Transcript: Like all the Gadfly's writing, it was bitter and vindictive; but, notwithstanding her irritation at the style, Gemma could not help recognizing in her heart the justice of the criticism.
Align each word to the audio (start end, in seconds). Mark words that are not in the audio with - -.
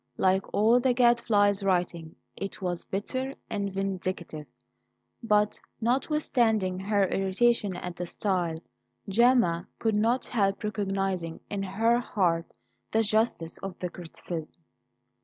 Like 0.17 0.51
all 0.51 0.79
the 0.79 0.95
Gadfly's 0.95 1.63
writing, 1.63 2.15
it 2.35 2.59
was 2.59 2.85
bitter 2.85 3.35
and 3.51 3.71
vindictive; 3.71 4.47
but, 5.21 5.59
notwithstanding 5.79 6.79
her 6.79 7.07
irritation 7.07 7.75
at 7.75 7.97
the 7.97 8.07
style, 8.07 8.57
Gemma 9.07 9.67
could 9.77 9.93
not 9.95 10.25
help 10.25 10.63
recognizing 10.63 11.39
in 11.51 11.61
her 11.61 11.99
heart 11.99 12.51
the 12.91 13.03
justice 13.03 13.59
of 13.59 13.77
the 13.77 13.91
criticism. 13.91 14.63